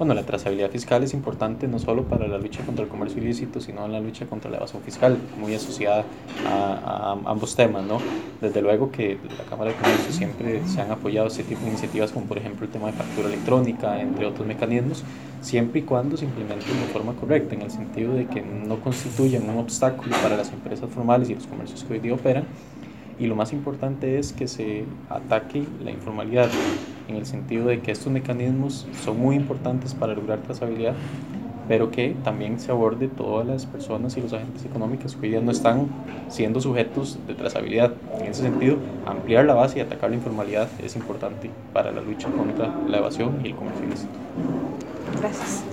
Bueno, 0.00 0.14
la 0.14 0.22
trazabilidad 0.22 0.70
fiscal 0.70 1.02
es 1.02 1.12
importante 1.12 1.66
no 1.66 1.80
solo 1.80 2.04
para 2.04 2.28
la 2.28 2.38
lucha 2.38 2.64
contra 2.64 2.84
el 2.84 2.88
comercio 2.88 3.20
ilícito, 3.20 3.60
sino 3.60 3.84
en 3.84 3.90
la 3.90 3.98
lucha 3.98 4.26
contra 4.26 4.48
la 4.48 4.58
evasión 4.58 4.80
fiscal, 4.84 5.18
muy 5.40 5.52
asociada 5.56 6.04
a, 6.46 7.16
ambos 7.24 7.56
temas, 7.56 7.84
¿no? 7.84 7.98
Desde 8.40 8.62
luego 8.62 8.92
que 8.92 9.18
la 9.36 9.42
Cámara 9.50 9.72
de 9.72 9.76
Comercio 9.76 10.12
siempre 10.12 10.62
se 10.68 10.80
han 10.80 10.92
apoyado 10.92 11.26
este 11.26 11.42
tipo 11.42 11.62
de 11.62 11.70
iniciativas, 11.70 12.12
como 12.12 12.26
por 12.26 12.38
ejemplo 12.38 12.64
el 12.64 12.70
tema 12.70 12.86
de 12.86 12.92
factura 12.92 13.26
electrónica, 13.26 14.00
entre 14.00 14.24
otros 14.26 14.46
mecanismos, 14.46 15.02
siempre 15.40 15.80
y 15.80 15.82
cuando 15.82 16.16
se 16.16 16.26
implementen 16.26 16.80
de 16.80 16.86
forma 16.92 17.14
correcta, 17.14 17.56
en 17.56 17.62
el 17.62 17.72
sentido 17.72 18.14
de 18.14 18.26
que 18.26 18.40
no 18.40 18.78
constituyan 18.78 19.50
un 19.50 19.58
obstáculo 19.58 20.14
para 20.22 20.36
las 20.36 20.52
empresas 20.52 20.88
formales 20.90 21.28
y 21.28 21.34
los 21.34 21.48
comercios 21.48 21.82
que 21.82 21.94
hoy 21.94 21.98
día 21.98 22.14
operan, 22.14 22.44
y 23.18 23.26
lo 23.26 23.34
más 23.34 23.52
importante 23.52 24.20
es 24.20 24.32
que 24.32 24.46
se 24.46 24.84
ataque 25.10 25.64
la 25.82 25.90
informalidad 25.90 26.48
en 27.08 27.16
el 27.16 27.26
sentido 27.26 27.66
de 27.66 27.80
que 27.80 27.90
estos 27.90 28.12
mecanismos 28.12 28.86
son 29.02 29.18
muy 29.18 29.36
importantes 29.36 29.94
para 29.94 30.14
lograr 30.14 30.38
trazabilidad, 30.40 30.94
pero 31.66 31.90
que 31.90 32.16
también 32.24 32.58
se 32.60 32.70
aborde 32.70 33.08
todas 33.08 33.46
las 33.46 33.66
personas 33.66 34.16
y 34.16 34.22
los 34.22 34.32
agentes 34.32 34.64
económicos 34.64 35.16
que 35.16 35.22
hoy 35.22 35.28
día 35.30 35.40
no 35.40 35.50
están 35.50 35.88
siendo 36.28 36.60
sujetos 36.60 37.18
de 37.26 37.34
trazabilidad. 37.34 37.92
En 38.20 38.26
ese 38.26 38.42
sentido, 38.42 38.76
ampliar 39.06 39.44
la 39.44 39.54
base 39.54 39.78
y 39.78 39.82
atacar 39.82 40.10
la 40.10 40.16
informalidad 40.16 40.68
es 40.82 40.96
importante 40.96 41.50
para 41.72 41.92
la 41.92 42.00
lucha 42.00 42.28
contra 42.30 42.74
la 42.86 42.98
evasión 42.98 43.40
y 43.44 43.48
el 43.48 43.54
comercio 43.54 43.86
Gracias. 45.20 45.64